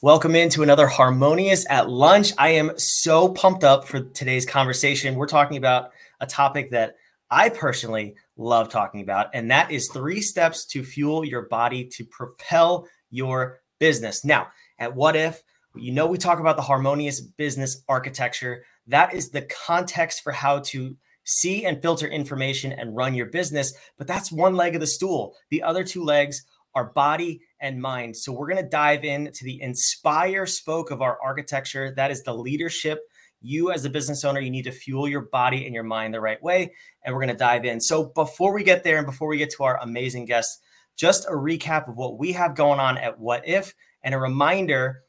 [0.00, 2.32] Welcome into another Harmonious at Lunch.
[2.38, 5.16] I am so pumped up for today's conversation.
[5.16, 5.90] We're talking about
[6.20, 6.94] a topic that
[7.32, 12.04] I personally love talking about, and that is three steps to fuel your body to
[12.04, 14.24] propel your business.
[14.24, 14.46] Now,
[14.78, 15.42] at What If,
[15.74, 18.62] you know, we talk about the harmonious business architecture.
[18.86, 23.72] That is the context for how to see and filter information and run your business.
[23.96, 25.34] But that's one leg of the stool.
[25.50, 26.44] The other two legs
[26.76, 28.16] are body and mind.
[28.16, 31.92] So we're going to dive into the inspire spoke of our architecture.
[31.96, 33.00] That is the leadership.
[33.40, 36.20] You as a business owner, you need to fuel your body and your mind the
[36.20, 36.72] right way.
[37.04, 37.80] And we're going to dive in.
[37.80, 40.60] So before we get there and before we get to our amazing guests,
[40.96, 45.02] just a recap of what we have going on at What If and a reminder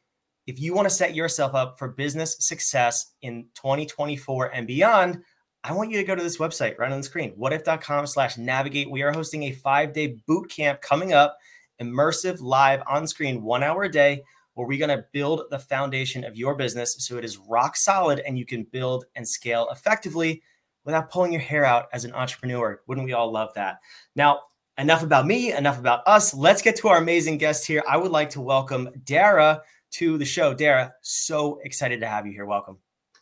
[0.46, 5.20] if you want to set yourself up for business success in 2024 and beyond,
[5.64, 8.90] I want you to go to this website right on the screen, whatif.com slash navigate.
[8.90, 11.38] We are hosting a five day boot camp coming up
[11.82, 16.24] immersive, live, on screen, one hour a day, where we're going to build the foundation
[16.24, 20.42] of your business so it is rock solid and you can build and scale effectively
[20.86, 22.82] without pulling your hair out as an entrepreneur.
[22.88, 23.78] Wouldn't we all love that?
[24.16, 24.42] Now,
[24.78, 26.34] enough about me, enough about us.
[26.34, 27.84] Let's get to our amazing guest here.
[27.88, 30.54] I would like to welcome Dara to the show.
[30.54, 32.46] Dara, so excited to have you here.
[32.46, 32.78] Welcome.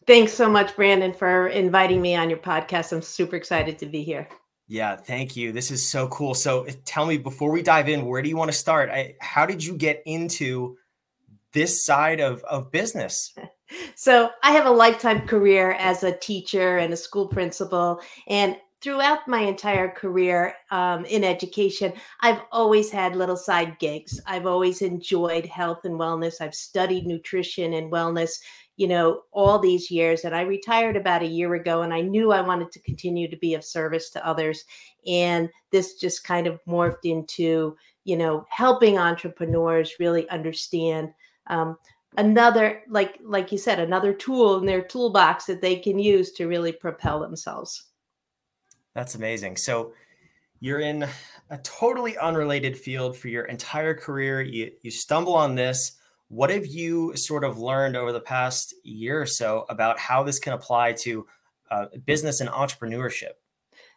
[0.06, 2.94] Thanks so much, Brandon, for inviting me on your podcast.
[2.94, 4.28] I'm super excited to be here.
[4.68, 5.54] Yeah, thank you.
[5.54, 6.34] This is so cool.
[6.34, 8.90] So eh, tell me before we dive in, where do you want to start?
[8.90, 10.78] I, how did you get into
[11.54, 13.34] this side of, of business?
[13.96, 18.00] So I have a lifetime career as a teacher and a school principal.
[18.28, 24.22] And throughout my entire career um, in education, I've always had little side gigs.
[24.26, 26.40] I've always enjoyed health and wellness.
[26.40, 28.40] I've studied nutrition and wellness
[28.78, 30.24] you know, all these years.
[30.24, 33.36] And I retired about a year ago and I knew I wanted to continue to
[33.36, 34.64] be of service to others.
[35.08, 41.12] And this just kind of morphed into, you know, helping entrepreneurs really understand
[41.48, 41.78] um,
[42.18, 46.48] another, like, like you said, another tool in their toolbox that they can use to
[46.48, 47.86] really propel themselves.
[48.94, 49.58] That's amazing.
[49.58, 49.94] So
[50.60, 51.08] you're in
[51.50, 54.42] a totally unrelated field for your entire career.
[54.42, 55.97] You, you stumble on this
[56.30, 60.40] what have you sort of learned over the past year or so about how this
[60.40, 61.26] can apply to
[61.72, 63.34] uh, business and entrepreneurship?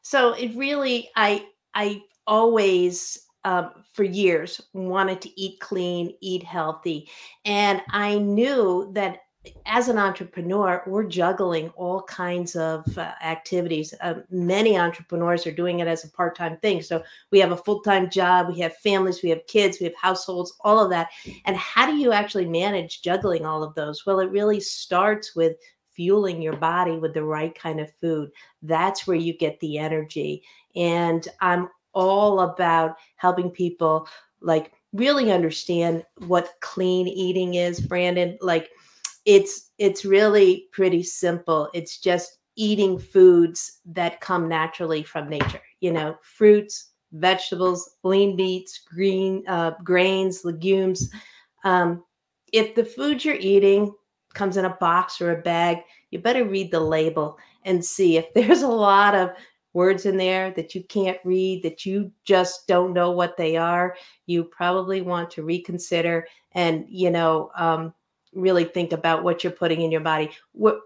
[0.03, 7.09] So it really, I, I always um, for years wanted to eat clean, eat healthy.
[7.45, 9.21] And I knew that
[9.65, 13.95] as an entrepreneur, we're juggling all kinds of uh, activities.
[14.03, 16.83] Uh, many entrepreneurs are doing it as a part time thing.
[16.83, 19.95] So we have a full time job, we have families, we have kids, we have
[19.97, 21.09] households, all of that.
[21.47, 24.05] And how do you actually manage juggling all of those?
[24.05, 25.57] Well, it really starts with
[25.91, 28.31] fueling your body with the right kind of food.
[28.63, 30.43] That's where you get the energy.
[30.77, 34.07] And I'm all about helping people
[34.43, 38.37] like really understand what clean eating is, Brandon.
[38.41, 38.71] Like,
[39.25, 41.69] it's it's really pretty simple.
[41.75, 48.81] It's just eating foods that come naturally from nature you know fruits vegetables lean meats
[48.87, 51.11] green uh, grains legumes.
[51.65, 52.05] Um,
[52.53, 53.95] if the food you're eating
[54.35, 55.79] comes in a box or a bag
[56.11, 59.31] you better read the label and see if there's a lot of
[59.73, 63.95] words in there that you can't read that you just don't know what they are.
[64.27, 67.95] You probably want to reconsider and you know um,
[68.35, 70.31] really think about what you're putting in your body.
[70.53, 70.81] What,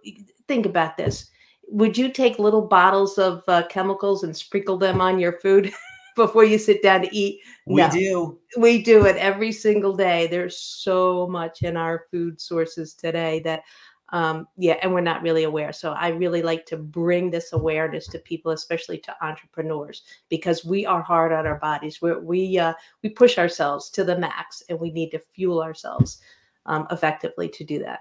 [0.48, 1.30] think about this.
[1.68, 5.72] Would you take little bottles of uh, chemicals and sprinkle them on your food
[6.16, 7.40] before you sit down to eat?
[7.66, 7.90] We no.
[7.90, 8.38] do.
[8.58, 10.26] We do it every single day.
[10.26, 13.62] There's so much in our food sources today that
[14.10, 15.72] um, yeah, and we're not really aware.
[15.72, 20.86] So I really like to bring this awareness to people, especially to entrepreneurs, because we
[20.86, 22.00] are hard on our bodies.
[22.00, 26.20] We're, we uh, we push ourselves to the max, and we need to fuel ourselves
[26.66, 28.00] um, effectively to do that.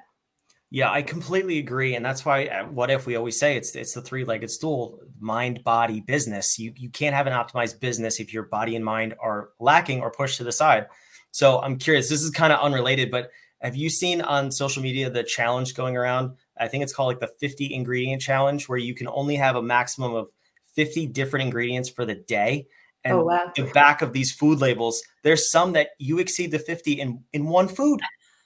[0.72, 3.94] Yeah, I completely agree, and that's why uh, what if we always say it's it's
[3.94, 6.58] the three-legged stool: mind, body, business.
[6.58, 10.10] You you can't have an optimized business if your body and mind are lacking or
[10.10, 10.88] pushed to the side.
[11.30, 12.10] So I'm curious.
[12.10, 13.30] This is kind of unrelated, but
[13.62, 16.36] have you seen on social media the challenge going around?
[16.60, 19.62] I think it's called like the 50 ingredient challenge, where you can only have a
[19.62, 20.30] maximum of
[20.76, 22.68] 50 different ingredients for the day.
[23.06, 23.52] And oh, wow.
[23.56, 27.48] the back of these food labels, there's some that you exceed the 50 in in
[27.48, 28.02] one food.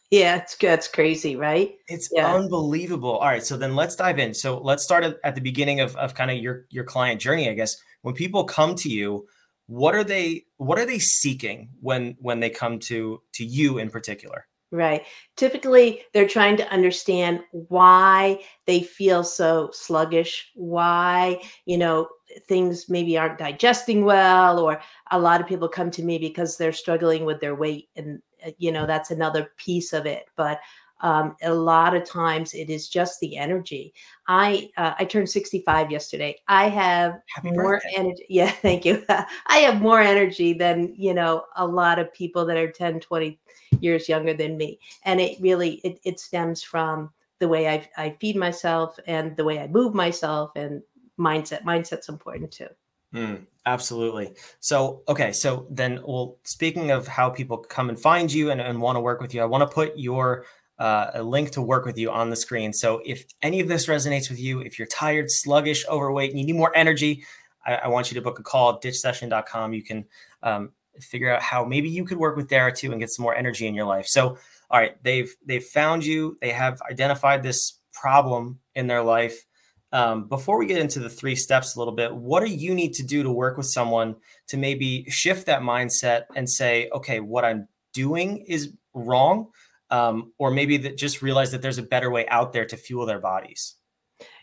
[0.09, 1.75] Yeah, it's that's crazy, right?
[1.88, 2.33] It's yeah.
[2.33, 3.18] unbelievable.
[3.18, 4.33] All right, so then let's dive in.
[4.33, 7.50] So let's start at, at the beginning of, of kind of your your client journey,
[7.50, 7.75] I guess.
[8.04, 9.27] When people come to you,
[9.65, 13.89] what are they what are they seeking when when they come to to you in
[13.89, 14.48] particular?
[14.71, 15.04] Right.
[15.38, 22.09] Typically, they're trying to understand why they feel so sluggish, why, you know,
[22.50, 24.81] things maybe aren't digesting well, or
[25.12, 27.88] a lot of people come to me because they're struggling with their weight.
[27.95, 28.21] And,
[28.57, 30.25] you know, that's another piece of it.
[30.35, 30.59] But
[31.01, 33.94] um, a lot of times it is just the energy.
[34.27, 36.38] I uh, I turned 65 yesterday.
[36.47, 37.94] I have Happy more birthday.
[37.97, 38.25] energy.
[38.29, 39.03] Yeah, thank you.
[39.09, 43.39] I have more energy than, you know, a lot of people that are 10, 20
[43.79, 44.79] years younger than me.
[45.03, 49.44] And it really it, it stems from the way I, I feed myself and the
[49.44, 50.81] way I move myself and
[51.19, 51.63] mindset.
[51.63, 52.67] Mindset's important too.
[53.13, 54.33] Mm, absolutely.
[54.59, 55.31] So, okay.
[55.31, 59.00] So then, well, speaking of how people come and find you and, and want to
[59.00, 60.45] work with you, I want to put your
[60.80, 62.71] uh, a link to work with you on the screen.
[62.71, 66.45] So if any of this resonates with you, if you're tired, sluggish, overweight, and you
[66.45, 67.25] need more energy,
[67.65, 69.74] I, I want you to book a call at ditchsession.com.
[69.74, 70.06] You can
[70.44, 73.36] um, figure out how maybe you could work with Dara too and get some more
[73.36, 74.07] energy in your life.
[74.07, 74.38] So,
[74.69, 76.38] all right, they've they've found you.
[76.42, 79.45] They have identified this problem in their life.
[79.94, 82.94] Um, before we get into the three steps a little bit, what do you need
[82.95, 84.16] to do to work with someone
[84.48, 89.48] to maybe shift that mindset and say, okay, what I'm doing is wrong
[89.89, 93.06] um, or maybe that just realize that there's a better way out there to fuel
[93.06, 93.75] their bodies?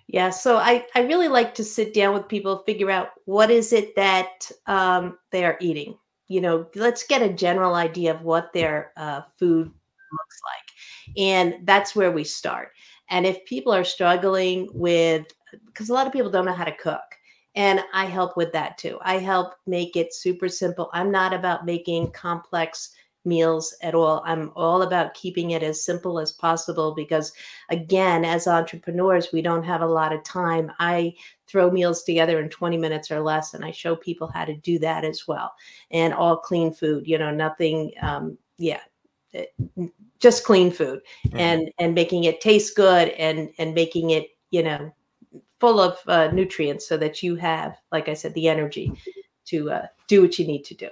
[0.06, 3.73] Yeah so i i really like to sit down with people figure out what is
[3.73, 5.97] it that um, they are eating.
[6.29, 10.63] You know let's get a general idea of what their uh, food looks like
[11.16, 12.72] and that's where we start
[13.10, 15.26] and if people are struggling with
[15.66, 17.02] because a lot of people don't know how to cook
[17.54, 21.66] and i help with that too i help make it super simple i'm not about
[21.66, 22.90] making complex
[23.25, 24.22] meals at all.
[24.25, 27.32] I'm all about keeping it as simple as possible because,
[27.70, 30.70] again, as entrepreneurs, we don't have a lot of time.
[30.78, 31.14] I
[31.46, 34.78] throw meals together in 20 minutes or less, and I show people how to do
[34.80, 35.52] that as well.
[35.90, 38.80] And all clean food, you know, nothing, um, yeah.
[39.32, 39.52] It,
[40.25, 41.38] just clean food mm-hmm.
[41.38, 44.91] and and making it taste good and and making it you know
[45.61, 48.91] full of uh, nutrients so that you have like i said the energy
[49.44, 50.88] to uh, do what you need to do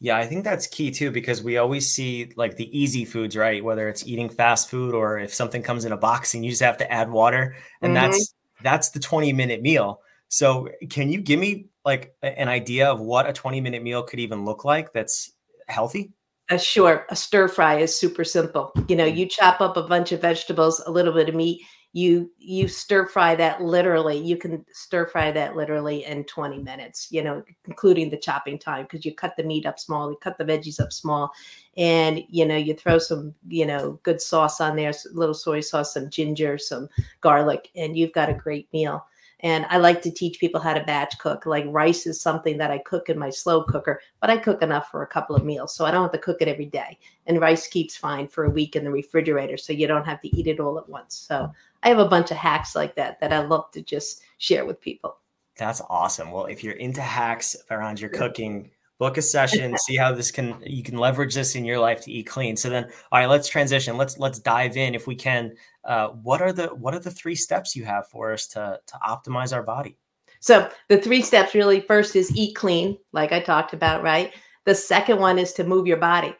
[0.00, 3.64] yeah, I think that's key too because we always see like the easy foods, right?
[3.64, 6.60] Whether it's eating fast food or if something comes in a box and you just
[6.60, 8.10] have to add water, and mm-hmm.
[8.10, 10.02] that's that's the 20 minute meal.
[10.28, 14.20] So, can you give me like an idea of what a 20 minute meal could
[14.20, 15.32] even look like that's
[15.68, 16.12] healthy?
[16.50, 17.06] Uh, sure.
[17.10, 18.72] A stir fry is super simple.
[18.88, 19.16] You know, mm.
[19.16, 21.62] you chop up a bunch of vegetables, a little bit of meat,
[21.94, 27.06] you you stir fry that literally you can stir fry that literally in 20 minutes
[27.12, 30.36] you know including the chopping time because you cut the meat up small you cut
[30.36, 31.30] the veggies up small
[31.76, 35.60] and you know you throw some you know good sauce on there a little soy
[35.60, 36.88] sauce some ginger some
[37.20, 39.06] garlic and you've got a great meal
[39.44, 41.44] and I like to teach people how to batch cook.
[41.44, 44.90] Like rice is something that I cook in my slow cooker, but I cook enough
[44.90, 45.76] for a couple of meals.
[45.76, 46.98] So I don't have to cook it every day.
[47.26, 49.58] And rice keeps fine for a week in the refrigerator.
[49.58, 51.14] So you don't have to eat it all at once.
[51.14, 51.52] So
[51.82, 54.80] I have a bunch of hacks like that that I love to just share with
[54.80, 55.18] people.
[55.58, 56.30] That's awesome.
[56.30, 60.56] Well, if you're into hacks around your cooking, book a session, see how this can
[60.64, 62.56] you can leverage this in your life to eat clean.
[62.56, 63.98] So then, all right, let's transition.
[63.98, 65.54] Let's let's dive in if we can.
[65.86, 68.94] Uh, what are the what are the three steps you have for us to to
[69.06, 69.98] optimize our body?
[70.40, 74.32] So the three steps really first is eat clean, like I talked about, right?
[74.64, 76.34] The second one is to move your body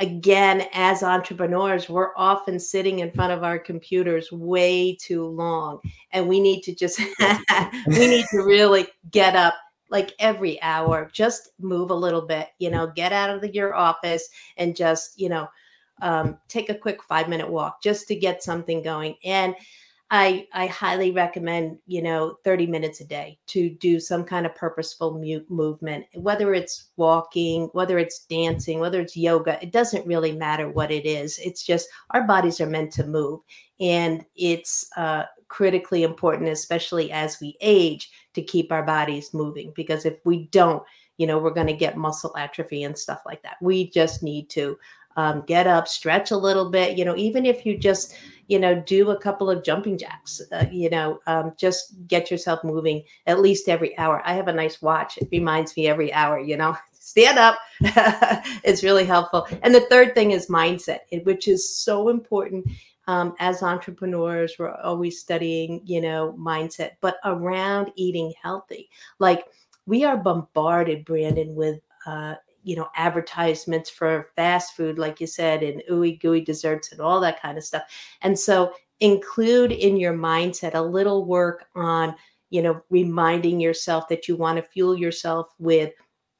[0.00, 5.78] again, as entrepreneurs, we're often sitting in front of our computers way too long.
[6.12, 6.98] And we need to just,
[7.86, 9.54] we need to really get up
[9.90, 13.74] like every hour, just move a little bit, you know, get out of the, your
[13.74, 15.46] office and just, you know,
[16.02, 19.16] um, take a quick five minute walk just to get something going.
[19.24, 19.54] And
[20.10, 24.54] I I highly recommend you know 30 minutes a day to do some kind of
[24.54, 30.32] purposeful mu- movement whether it's walking whether it's dancing whether it's yoga it doesn't really
[30.32, 31.38] matter what it is.
[31.38, 33.40] It's just our bodies are meant to move.
[33.78, 40.04] And it's uh, critically important especially as we age to keep our bodies moving because
[40.04, 40.82] if we don't
[41.18, 43.58] you know we're going to get muscle atrophy and stuff like that.
[43.60, 44.76] We just need to
[45.16, 48.14] um, get up stretch a little bit you know even if you just
[48.50, 52.64] you know, do a couple of jumping jacks, uh, you know, um, just get yourself
[52.64, 54.22] moving at least every hour.
[54.24, 55.18] I have a nice watch.
[55.18, 57.60] It reminds me every hour, you know, stand up.
[58.64, 59.46] it's really helpful.
[59.62, 62.66] And the third thing is mindset, which is so important.
[63.06, 68.90] Um, as entrepreneurs, we're always studying, you know, mindset, but around eating healthy.
[69.20, 69.44] Like
[69.86, 75.62] we are bombarded, Brandon, with uh, you know advertisements for fast food like you said
[75.62, 77.82] and ooey gooey desserts and all that kind of stuff.
[78.22, 82.14] And so include in your mindset a little work on
[82.50, 85.92] you know reminding yourself that you want to fuel yourself with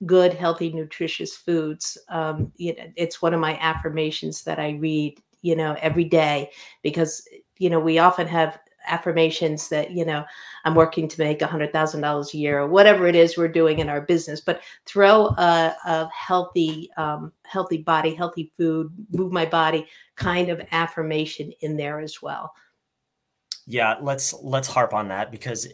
[0.06, 1.98] good healthy nutritious foods.
[2.08, 6.50] Um, you know it's one of my affirmations that i read you know every day
[6.82, 7.26] because
[7.58, 10.24] you know we often have affirmations that you know
[10.64, 13.48] i'm working to make a hundred thousand dollars a year or whatever it is we're
[13.48, 19.32] doing in our business but throw a, a healthy um, healthy body healthy food move
[19.32, 19.86] my body
[20.20, 22.52] kind of affirmation in there as well.
[23.66, 25.66] Yeah let's let's harp on that because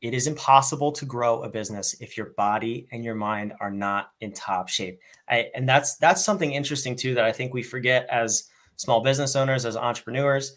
[0.00, 4.10] it is impossible to grow a business if your body and your mind are not
[4.20, 4.98] in top shape.
[5.28, 9.36] I, and that's that's something interesting too that i think we forget as small business
[9.36, 10.54] owners as entrepreneurs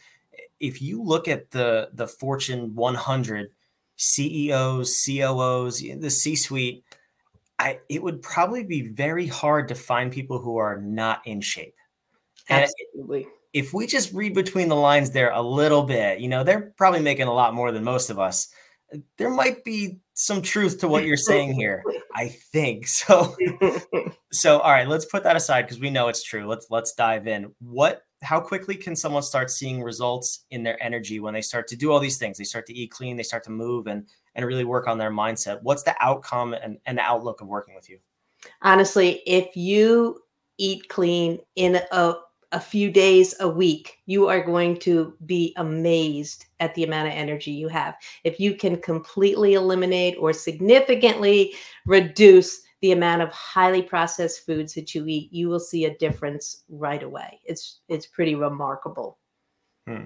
[0.60, 3.50] if you look at the the Fortune 100
[3.98, 6.84] CEOs, COOs, the C-suite,
[7.60, 11.75] I it would probably be very hard to find people who are not in shape.
[12.50, 13.24] Absolutely.
[13.24, 16.74] And if we just read between the lines there a little bit, you know, they're
[16.77, 18.50] probably making a lot more than most of us.
[19.18, 21.82] There might be some truth to what you're saying here.
[22.15, 23.36] I think so.
[24.32, 26.46] so, all right, let's put that aside because we know it's true.
[26.46, 27.54] Let's let's dive in.
[27.60, 31.75] What how quickly can someone start seeing results in their energy when they start to
[31.75, 32.38] do all these things?
[32.38, 35.12] They start to eat clean, they start to move and and really work on their
[35.12, 35.60] mindset.
[35.62, 38.00] What's the outcome and, and the outlook of working with you?
[38.62, 40.20] Honestly, if you
[40.58, 42.15] eat clean in a,
[42.51, 47.13] a few days a week, you are going to be amazed at the amount of
[47.13, 47.96] energy you have.
[48.24, 51.53] If you can completely eliminate or significantly
[51.86, 56.63] reduce the amount of highly processed foods that you eat, you will see a difference
[56.70, 57.39] right away.
[57.46, 59.17] It's it's pretty remarkable.
[59.88, 60.05] Hmm.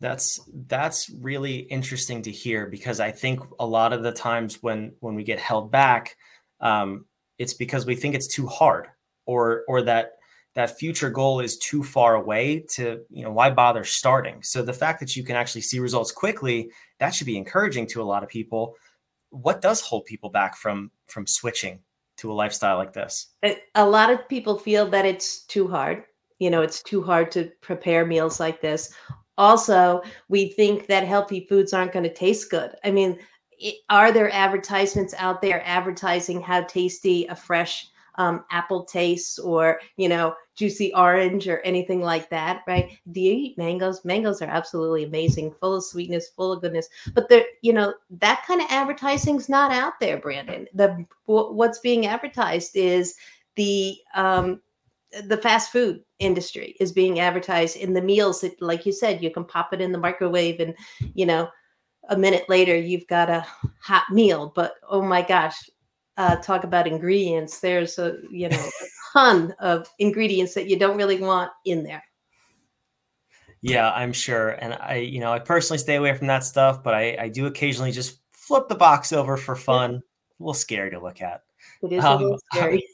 [0.00, 4.92] That's that's really interesting to hear because I think a lot of the times when
[5.00, 6.16] when we get held back,
[6.60, 7.06] um,
[7.38, 8.88] it's because we think it's too hard
[9.26, 10.12] or or that
[10.54, 14.72] that future goal is too far away to you know why bother starting so the
[14.72, 18.22] fact that you can actually see results quickly that should be encouraging to a lot
[18.22, 18.74] of people
[19.42, 21.80] what does hold people back from from switching
[22.16, 23.34] to a lifestyle like this?
[23.74, 26.04] A lot of people feel that it's too hard.
[26.38, 28.94] You know, it's too hard to prepare meals like this.
[29.36, 32.74] Also, we think that healthy foods aren't going to taste good.
[32.84, 33.18] I mean,
[33.90, 40.08] are there advertisements out there advertising how tasty a fresh um, apple tastes or you
[40.08, 42.96] know juicy orange or anything like that right?
[43.10, 44.04] Do you eat mangoes?
[44.04, 46.88] Mangoes are absolutely amazing full of sweetness full of goodness.
[47.12, 50.68] But there you know that kind of advertising's not out there brandon.
[50.74, 53.14] The what's being advertised is
[53.56, 54.60] the um
[55.26, 59.30] the fast food industry is being advertised in the meals that like you said you
[59.30, 60.74] can pop it in the microwave and
[61.14, 61.48] you know
[62.10, 63.46] a minute later you've got a
[63.80, 64.52] hot meal.
[64.54, 65.70] But oh my gosh
[66.16, 70.96] uh, talk about ingredients, there's a you know a ton of ingredients that you don't
[70.96, 72.04] really want in there.
[73.62, 76.94] Yeah, I'm sure, and I you know I personally stay away from that stuff, but
[76.94, 79.92] I, I do occasionally just flip the box over for fun.
[79.92, 79.98] Yeah.
[79.98, 81.42] A little scary to look at.
[81.82, 82.86] It is um, a little scary.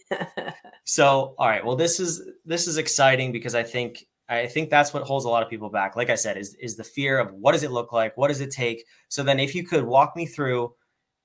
[0.85, 4.95] so, all right, well, this is this is exciting because I think I think that's
[4.95, 5.97] what holds a lot of people back.
[5.97, 8.17] Like I said, is is the fear of what does it look like?
[8.17, 8.85] What does it take?
[9.09, 10.73] So then, if you could walk me through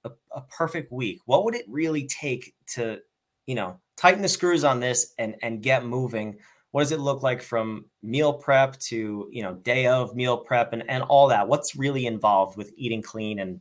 [0.06, 3.00] a, a perfect week, what would it really take to,
[3.46, 6.38] you know, tighten the screws on this and and get moving?
[6.72, 10.74] What does it look like from meal prep to you know day of meal prep
[10.74, 11.48] and and all that?
[11.48, 13.60] What's really involved with eating clean and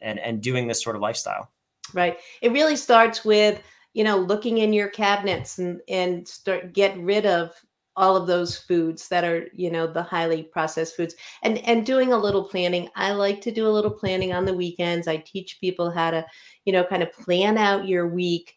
[0.00, 1.50] and and doing this sort of lifestyle?
[1.94, 2.18] Right.
[2.40, 3.62] It really starts with
[3.94, 7.52] you know looking in your cabinets and and start get rid of
[7.96, 12.12] all of those foods that are you know the highly processed foods and and doing
[12.12, 12.88] a little planning.
[12.96, 15.08] I like to do a little planning on the weekends.
[15.08, 16.26] I teach people how to
[16.64, 18.54] you know kind of plan out your week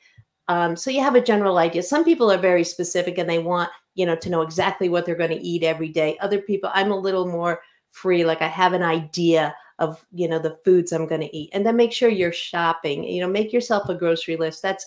[0.47, 1.81] um, so you have a general idea.
[1.81, 5.15] Some people are very specific and they want you know to know exactly what they're
[5.15, 6.17] going to eat every day.
[6.19, 7.61] Other people i'm a little more
[7.91, 11.49] free like i have an idea of you know the foods i'm going to eat
[11.53, 13.03] and then make sure you're shopping.
[13.03, 14.61] You know make yourself a grocery list.
[14.61, 14.85] That's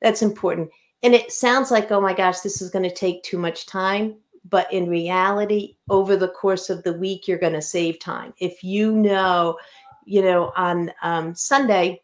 [0.00, 0.70] that's important
[1.06, 4.16] and it sounds like, oh my gosh, this is going to take too much time.
[4.48, 8.34] But in reality, over the course of the week, you're going to save time.
[8.40, 9.56] If you know,
[10.04, 12.02] you know, on um, Sunday,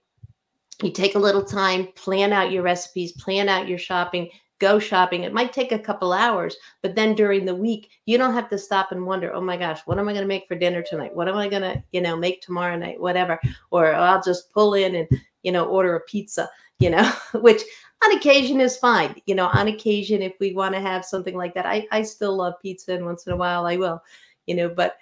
[0.85, 4.31] you take a little time, plan out your recipes, plan out your shopping,
[4.61, 5.25] go shopping.
[5.25, 8.59] It might take a couple hours, but then during the week, you don't have to
[8.59, 11.13] stop and wonder, oh my gosh, what am I going to make for dinner tonight?
[11.13, 13.01] What am I going to, you know, make tomorrow night?
[13.01, 13.41] Whatever.
[13.73, 15.09] Or I'll just pull in and,
[15.43, 17.63] you know, order a pizza, you know, which
[18.05, 19.15] on occasion is fine.
[19.27, 22.37] You know, on occasion, if we want to have something like that, I, I still
[22.37, 24.03] love pizza and once in a while I will,
[24.47, 24.97] you know, but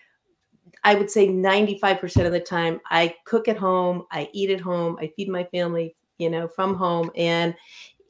[0.85, 4.97] I would say 95% of the time I cook at home, I eat at home,
[5.01, 7.11] I feed my family, you know, from home.
[7.17, 7.55] And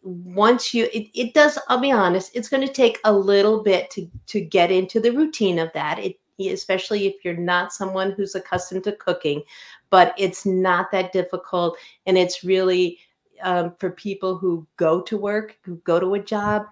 [0.03, 3.91] once you it, it does, I'll be honest, it's going to take a little bit
[3.91, 5.99] to to get into the routine of that.
[5.99, 6.17] It
[6.49, 9.43] especially if you're not someone who's accustomed to cooking,
[9.91, 12.99] but it's not that difficult and it's really
[13.43, 16.67] um, for people who go to work, who go to a job,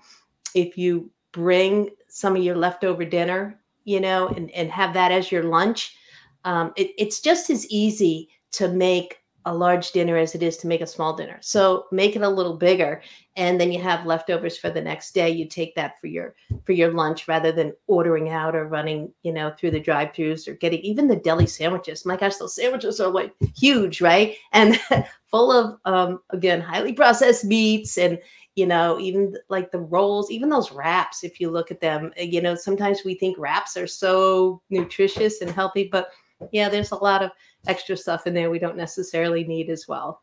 [0.55, 5.31] if you bring some of your leftover dinner, you know, and, and have that as
[5.31, 5.97] your lunch,
[6.45, 10.67] um, it, it's just as easy to make a large dinner as it is to
[10.67, 11.39] make a small dinner.
[11.41, 13.01] So make it a little bigger
[13.37, 15.31] and then you have leftovers for the next day.
[15.31, 16.35] You take that for your
[16.65, 20.55] for your lunch rather than ordering out or running, you know, through the drive-throughs or
[20.55, 22.05] getting even the deli sandwiches.
[22.05, 24.37] My gosh, those sandwiches are like huge, right?
[24.53, 24.79] And
[25.31, 28.19] full of um again, highly processed meats and
[28.55, 32.43] you know, even like the rolls, even those wraps if you look at them, you
[32.43, 36.11] know, sometimes we think wraps are so nutritious and healthy, but
[36.51, 37.31] yeah, there's a lot of
[37.67, 40.23] extra stuff in there we don't necessarily need as well.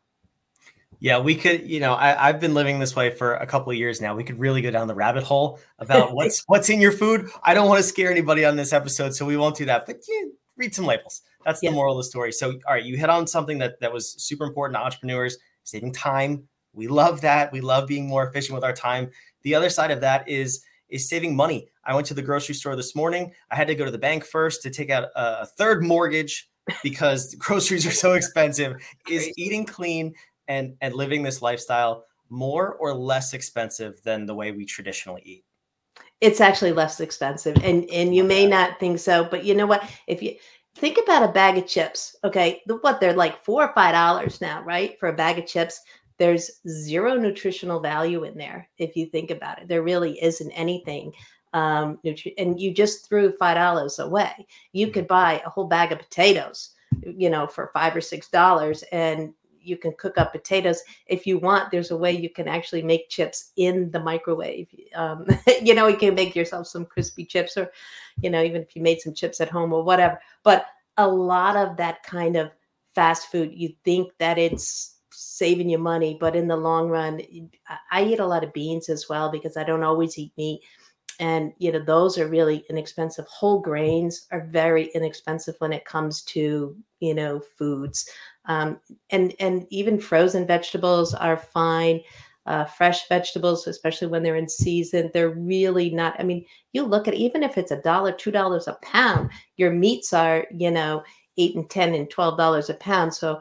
[0.99, 3.77] Yeah, we could, you know, I, have been living this way for a couple of
[3.77, 4.15] years now.
[4.15, 7.29] We could really go down the rabbit hole about what's what's in your food.
[7.43, 9.85] I don't want to scare anybody on this episode, so we won't do that.
[9.85, 11.21] But yeah, read some labels.
[11.45, 12.31] That's the moral of the story.
[12.31, 15.93] So, all right, you hit on something that that was super important to entrepreneurs: saving
[15.93, 16.47] time.
[16.73, 17.51] We love that.
[17.51, 19.11] We love being more efficient with our time.
[19.43, 21.69] The other side of that is is saving money.
[21.83, 23.31] I went to the grocery store this morning.
[23.51, 26.49] I had to go to the bank first to take out a third mortgage
[26.83, 28.75] because groceries are so expensive.
[29.09, 30.13] Is eating clean
[30.47, 35.45] and and living this lifestyle more or less expensive than the way we traditionally eat?
[36.21, 39.87] It's actually less expensive, and and you may not think so, but you know what?
[40.07, 40.35] If you
[40.75, 44.61] think about a bag of chips, okay, what they're like four or five dollars now,
[44.63, 45.81] right, for a bag of chips.
[46.17, 49.67] There's zero nutritional value in there if you think about it.
[49.67, 51.11] There really isn't anything
[51.55, 54.45] um, nutri- and you just threw five dollars away.
[54.73, 54.93] You mm-hmm.
[54.93, 56.71] could buy a whole bag of potatoes,
[57.03, 59.33] you know, for five or six dollars, and
[59.65, 61.71] you can cook up potatoes if you want.
[61.71, 64.67] There's a way you can actually make chips in the microwave.
[64.95, 65.25] Um,
[65.61, 67.71] you know, you can make yourself some crispy chips, or
[68.21, 70.19] you know, even if you made some chips at home or whatever.
[70.43, 70.67] But
[70.97, 72.51] a lot of that kind of
[72.93, 77.21] fast food, you think that it's saving you money, but in the long run,
[77.91, 80.61] I eat a lot of beans as well because I don't always eat meat
[81.19, 86.21] and you know those are really inexpensive whole grains are very inexpensive when it comes
[86.23, 88.09] to you know foods
[88.47, 92.01] um, and and even frozen vegetables are fine
[92.45, 97.07] uh, fresh vegetables especially when they're in season they're really not i mean you look
[97.07, 101.03] at even if it's a dollar two dollars a pound your meats are you know
[101.37, 103.39] eight and ten and twelve dollars a pound so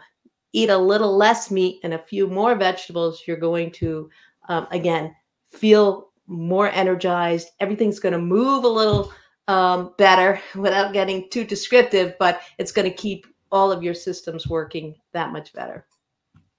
[0.53, 4.09] eat a little less meat and a few more vegetables you're going to
[4.49, 5.15] um, again
[5.49, 7.49] feel more energized.
[7.61, 9.13] Everything's going to move a little
[9.49, 14.49] um, better without getting too descriptive, but it's going to keep all of your systems
[14.49, 15.87] working that much better.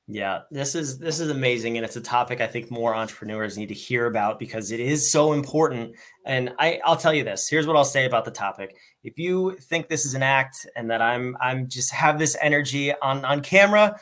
[0.08, 3.69] Yeah, this is this is amazing, and it's a topic I think more entrepreneurs need
[3.69, 5.95] to hear about because it is so important.
[6.25, 7.49] And I, I'll tell you this.
[7.49, 8.77] Here's what I'll say about the topic.
[9.03, 12.93] If you think this is an act and that I'm I'm just have this energy
[13.01, 13.99] on on camera,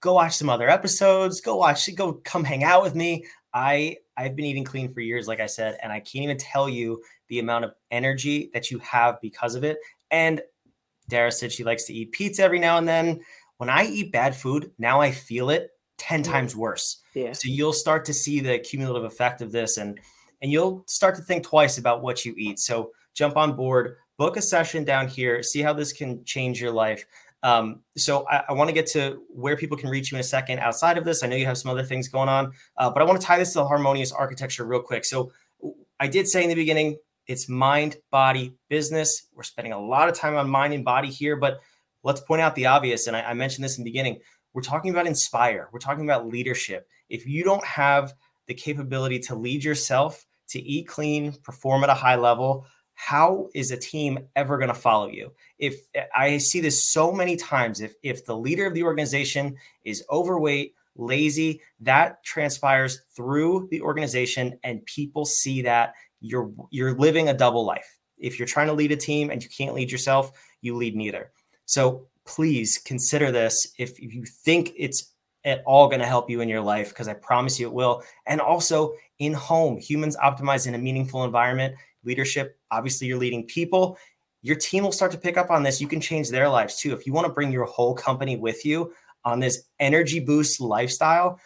[0.00, 1.40] go watch some other episodes.
[1.40, 1.92] Go watch.
[1.96, 3.24] Go come hang out with me.
[3.54, 6.68] I I've been eating clean for years, like I said, and I can't even tell
[6.68, 9.78] you the amount of energy that you have because of it.
[10.10, 10.42] And
[11.08, 13.20] Dara said she likes to eat pizza every now and then.
[13.58, 16.30] When I eat bad food, now I feel it 10 yeah.
[16.30, 17.02] times worse.
[17.14, 17.32] Yeah.
[17.32, 19.98] So you'll start to see the cumulative effect of this and
[20.42, 22.58] and you'll start to think twice about what you eat.
[22.58, 26.72] So jump on board, book a session down here, see how this can change your
[26.72, 27.06] life.
[27.42, 30.24] Um, so I, I want to get to where people can reach you in a
[30.24, 30.58] second.
[30.58, 33.04] Outside of this, I know you have some other things going on, uh, but I
[33.04, 35.04] want to tie this to the harmonious architecture real quick.
[35.04, 35.32] So
[36.00, 39.26] I did say in the beginning, it's mind, body, business.
[39.34, 41.60] We're spending a lot of time on mind and body here, but
[42.02, 43.06] let's point out the obvious.
[43.06, 44.20] And I, I mentioned this in the beginning.
[44.52, 45.68] We're talking about inspire.
[45.72, 46.88] We're talking about leadership.
[47.08, 48.14] If you don't have
[48.46, 53.70] the capability to lead yourself, to eat clean, perform at a high level, how is
[53.70, 55.82] a team ever going to follow you if
[56.16, 60.74] i see this so many times if if the leader of the organization is overweight
[60.96, 67.64] lazy that transpires through the organization and people see that you're you're living a double
[67.64, 70.96] life if you're trying to lead a team and you can't lead yourself you lead
[70.96, 71.30] neither
[71.66, 75.12] so please consider this if you think it's
[75.44, 78.02] at all going to help you in your life because i promise you it will
[78.26, 81.74] and also in home humans optimize in a meaningful environment
[82.06, 82.58] leadership.
[82.70, 83.98] Obviously, you're leading people.
[84.42, 85.80] Your team will start to pick up on this.
[85.80, 86.94] You can change their lives too.
[86.94, 91.38] If you want to bring your whole company with you on this energy boost lifestyle,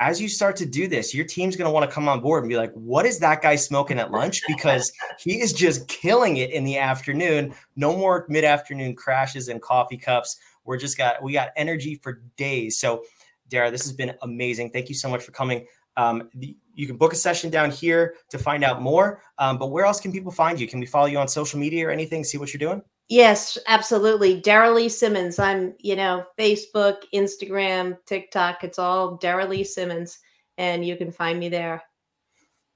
[0.00, 2.44] as you start to do this, your team's going to want to come on board
[2.44, 4.42] and be like, what is that guy smoking at lunch?
[4.46, 7.54] Because he is just killing it in the afternoon.
[7.74, 10.36] No more mid afternoon crashes and coffee cups.
[10.64, 12.78] We're just got, we got energy for days.
[12.78, 13.04] So,
[13.48, 14.70] Dara, this has been amazing.
[14.70, 15.66] Thank you so much for coming.
[15.96, 19.20] Um, the, you can book a session down here to find out more.
[19.38, 20.68] Um, but where else can people find you?
[20.68, 22.22] Can we follow you on social media or anything?
[22.22, 22.82] See what you're doing?
[23.08, 24.38] Yes, absolutely.
[24.40, 25.38] Dara Lee Simmons.
[25.38, 28.64] I'm, you know, Facebook, Instagram, TikTok.
[28.64, 30.18] It's all Dara Lee Simmons,
[30.58, 31.82] and you can find me there.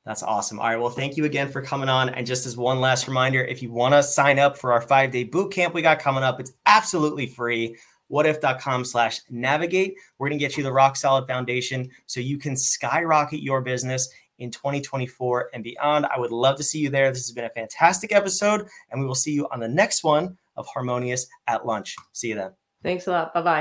[0.07, 0.59] That's awesome.
[0.59, 0.77] All right.
[0.77, 2.09] Well, thank you again for coming on.
[2.09, 5.12] And just as one last reminder, if you want to sign up for our five
[5.12, 7.77] day boot camp we got coming up, it's absolutely free.
[8.11, 9.95] Whatif.com slash navigate.
[10.18, 14.09] We're going to get you the rock solid foundation so you can skyrocket your business
[14.38, 16.07] in 2024 and beyond.
[16.07, 17.11] I would love to see you there.
[17.11, 20.38] This has been a fantastic episode, and we will see you on the next one
[20.57, 21.97] of Harmonious at Lunch.
[22.12, 22.53] See you then.
[22.83, 23.35] Thanks a lot.
[23.35, 23.61] Bye bye.